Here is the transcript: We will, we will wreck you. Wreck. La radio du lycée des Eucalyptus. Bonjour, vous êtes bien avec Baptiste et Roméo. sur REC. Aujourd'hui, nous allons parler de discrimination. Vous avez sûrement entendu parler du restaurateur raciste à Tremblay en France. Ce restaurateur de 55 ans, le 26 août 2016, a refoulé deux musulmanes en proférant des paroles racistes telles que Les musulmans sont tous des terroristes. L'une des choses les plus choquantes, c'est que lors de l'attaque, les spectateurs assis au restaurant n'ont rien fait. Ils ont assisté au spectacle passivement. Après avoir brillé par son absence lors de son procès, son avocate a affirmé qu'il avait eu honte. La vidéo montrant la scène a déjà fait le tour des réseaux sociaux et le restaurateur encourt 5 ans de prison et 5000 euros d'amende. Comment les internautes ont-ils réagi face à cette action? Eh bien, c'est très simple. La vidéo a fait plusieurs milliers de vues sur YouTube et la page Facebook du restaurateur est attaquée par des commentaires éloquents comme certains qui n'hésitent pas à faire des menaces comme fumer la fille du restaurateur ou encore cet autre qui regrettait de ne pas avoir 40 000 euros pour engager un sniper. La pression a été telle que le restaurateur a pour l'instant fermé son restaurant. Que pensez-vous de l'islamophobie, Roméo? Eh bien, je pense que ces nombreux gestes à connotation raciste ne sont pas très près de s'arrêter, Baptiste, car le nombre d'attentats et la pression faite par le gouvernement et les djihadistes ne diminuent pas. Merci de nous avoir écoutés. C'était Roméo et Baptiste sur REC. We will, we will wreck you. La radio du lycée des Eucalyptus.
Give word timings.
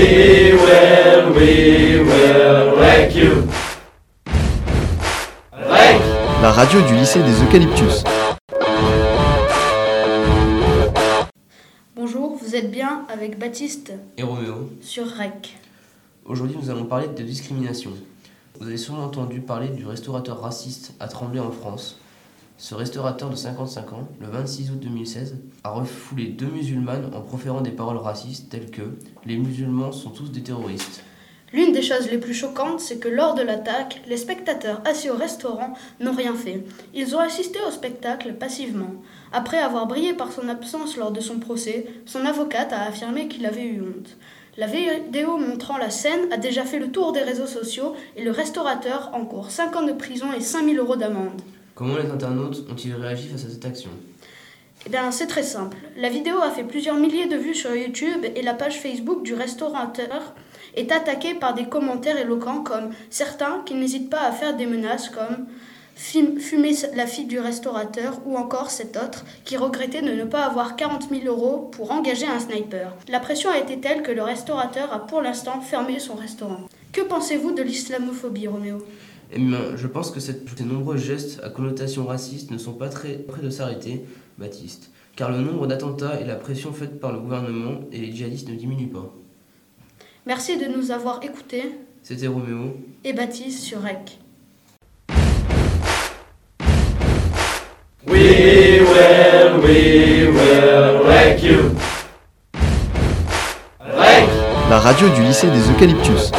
We 0.00 0.52
will, 0.54 1.34
we 1.34 2.00
will 2.00 2.78
wreck 2.78 3.14
you. 3.14 3.46
Wreck. 5.52 6.00
La 6.40 6.50
radio 6.52 6.80
du 6.80 6.94
lycée 6.94 7.22
des 7.22 7.42
Eucalyptus. 7.44 8.02
Bonjour, 11.94 12.38
vous 12.42 12.56
êtes 12.56 12.70
bien 12.70 13.02
avec 13.12 13.38
Baptiste 13.38 13.92
et 14.16 14.22
Roméo. 14.22 14.70
sur 14.80 15.04
REC. 15.04 15.58
Aujourd'hui, 16.24 16.56
nous 16.58 16.70
allons 16.70 16.86
parler 16.86 17.08
de 17.08 17.22
discrimination. 17.22 17.90
Vous 18.58 18.66
avez 18.66 18.78
sûrement 18.78 19.04
entendu 19.04 19.40
parler 19.40 19.68
du 19.68 19.84
restaurateur 19.84 20.40
raciste 20.40 20.94
à 20.98 21.08
Tremblay 21.08 21.40
en 21.40 21.50
France. 21.50 21.98
Ce 22.60 22.74
restaurateur 22.74 23.30
de 23.30 23.36
55 23.36 23.92
ans, 23.94 24.06
le 24.20 24.26
26 24.26 24.70
août 24.72 24.80
2016, 24.80 25.38
a 25.64 25.70
refoulé 25.70 26.26
deux 26.26 26.44
musulmanes 26.48 27.10
en 27.14 27.22
proférant 27.22 27.62
des 27.62 27.70
paroles 27.70 27.96
racistes 27.96 28.50
telles 28.50 28.70
que 28.70 28.98
Les 29.24 29.38
musulmans 29.38 29.92
sont 29.92 30.10
tous 30.10 30.30
des 30.30 30.42
terroristes. 30.42 31.02
L'une 31.54 31.72
des 31.72 31.80
choses 31.80 32.10
les 32.10 32.18
plus 32.18 32.34
choquantes, 32.34 32.80
c'est 32.80 32.98
que 32.98 33.08
lors 33.08 33.34
de 33.34 33.40
l'attaque, 33.40 34.02
les 34.06 34.18
spectateurs 34.18 34.82
assis 34.84 35.08
au 35.08 35.14
restaurant 35.14 35.72
n'ont 36.00 36.14
rien 36.14 36.34
fait. 36.34 36.62
Ils 36.92 37.16
ont 37.16 37.20
assisté 37.20 37.58
au 37.66 37.70
spectacle 37.70 38.34
passivement. 38.34 38.92
Après 39.32 39.58
avoir 39.58 39.86
brillé 39.86 40.12
par 40.12 40.30
son 40.30 40.46
absence 40.50 40.98
lors 40.98 41.12
de 41.12 41.20
son 41.20 41.38
procès, 41.38 41.86
son 42.04 42.26
avocate 42.26 42.74
a 42.74 42.82
affirmé 42.82 43.26
qu'il 43.26 43.46
avait 43.46 43.64
eu 43.64 43.80
honte. 43.80 44.18
La 44.58 44.66
vidéo 44.66 45.38
montrant 45.38 45.78
la 45.78 45.88
scène 45.88 46.30
a 46.30 46.36
déjà 46.36 46.66
fait 46.66 46.78
le 46.78 46.92
tour 46.92 47.12
des 47.12 47.22
réseaux 47.22 47.46
sociaux 47.46 47.94
et 48.16 48.22
le 48.22 48.32
restaurateur 48.32 49.12
encourt 49.14 49.50
5 49.50 49.76
ans 49.76 49.86
de 49.86 49.92
prison 49.92 50.26
et 50.36 50.42
5000 50.42 50.78
euros 50.78 50.96
d'amende. 50.96 51.40
Comment 51.80 51.96
les 51.96 52.10
internautes 52.10 52.62
ont-ils 52.70 52.94
réagi 52.94 53.28
face 53.28 53.46
à 53.46 53.48
cette 53.48 53.64
action? 53.64 53.88
Eh 54.84 54.90
bien, 54.90 55.10
c'est 55.10 55.26
très 55.26 55.42
simple. 55.42 55.78
La 55.96 56.10
vidéo 56.10 56.36
a 56.42 56.50
fait 56.50 56.62
plusieurs 56.62 56.96
milliers 56.96 57.24
de 57.26 57.38
vues 57.38 57.54
sur 57.54 57.74
YouTube 57.74 58.26
et 58.36 58.42
la 58.42 58.52
page 58.52 58.78
Facebook 58.78 59.22
du 59.22 59.32
restaurateur 59.32 60.34
est 60.76 60.92
attaquée 60.92 61.32
par 61.32 61.54
des 61.54 61.64
commentaires 61.64 62.18
éloquents 62.18 62.62
comme 62.62 62.90
certains 63.08 63.62
qui 63.64 63.72
n'hésitent 63.72 64.10
pas 64.10 64.20
à 64.20 64.30
faire 64.30 64.58
des 64.58 64.66
menaces 64.66 65.08
comme 65.08 65.46
fumer 65.96 66.72
la 66.94 67.06
fille 67.06 67.24
du 67.24 67.40
restaurateur 67.40 68.20
ou 68.26 68.36
encore 68.36 68.70
cet 68.70 68.98
autre 68.98 69.24
qui 69.46 69.56
regrettait 69.56 70.02
de 70.02 70.12
ne 70.12 70.24
pas 70.24 70.44
avoir 70.44 70.76
40 70.76 71.08
000 71.08 71.22
euros 71.28 71.70
pour 71.72 71.92
engager 71.92 72.26
un 72.26 72.40
sniper. 72.40 72.94
La 73.08 73.20
pression 73.20 73.48
a 73.48 73.58
été 73.58 73.80
telle 73.80 74.02
que 74.02 74.12
le 74.12 74.22
restaurateur 74.22 74.92
a 74.92 75.06
pour 75.06 75.22
l'instant 75.22 75.62
fermé 75.62 75.98
son 75.98 76.14
restaurant. 76.14 76.60
Que 76.92 77.00
pensez-vous 77.00 77.52
de 77.52 77.62
l'islamophobie, 77.62 78.48
Roméo? 78.48 78.84
Eh 79.32 79.38
bien, 79.38 79.58
je 79.76 79.86
pense 79.86 80.10
que 80.10 80.18
ces 80.18 80.34
nombreux 80.64 80.96
gestes 80.96 81.40
à 81.44 81.50
connotation 81.50 82.06
raciste 82.06 82.50
ne 82.50 82.58
sont 82.58 82.72
pas 82.72 82.88
très 82.88 83.14
près 83.14 83.40
de 83.42 83.50
s'arrêter, 83.50 84.04
Baptiste, 84.38 84.90
car 85.14 85.30
le 85.30 85.38
nombre 85.38 85.66
d'attentats 85.66 86.20
et 86.20 86.24
la 86.24 86.34
pression 86.34 86.72
faite 86.72 86.98
par 86.98 87.12
le 87.12 87.20
gouvernement 87.20 87.80
et 87.92 87.98
les 87.98 88.10
djihadistes 88.10 88.48
ne 88.48 88.54
diminuent 88.54 88.88
pas. 88.88 89.14
Merci 90.26 90.58
de 90.58 90.66
nous 90.66 90.90
avoir 90.90 91.22
écoutés. 91.22 91.72
C'était 92.02 92.26
Roméo 92.26 92.76
et 93.04 93.12
Baptiste 93.12 93.60
sur 93.60 93.82
REC. 93.82 94.18
We 98.06 98.80
will, 98.80 99.60
we 99.62 100.28
will 100.28 101.06
wreck 101.06 101.42
you. 101.42 101.76
La 104.70 104.78
radio 104.78 105.08
du 105.10 105.22
lycée 105.22 105.48
des 105.50 105.70
Eucalyptus. 105.70 106.32